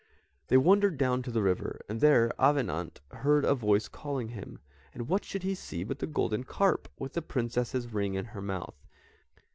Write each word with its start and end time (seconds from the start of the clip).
They 0.47 0.57
wandered 0.57 0.97
down 0.97 1.21
to 1.21 1.31
the 1.31 1.43
river, 1.43 1.79
and 1.87 2.01
there 2.01 2.31
Avenant 2.39 3.01
heard 3.11 3.45
a 3.45 3.53
voice 3.53 3.87
calling 3.87 4.29
him, 4.29 4.57
and 4.95 5.07
what 5.07 5.23
should 5.23 5.43
he 5.43 5.53
see 5.53 5.83
but 5.83 5.99
the 5.99 6.07
golden 6.07 6.43
carp, 6.43 6.89
with 6.97 7.13
the 7.13 7.21
Princess's 7.21 7.93
ring 7.93 8.15
in 8.15 8.25
her 8.33 8.41
mouth. 8.41 8.87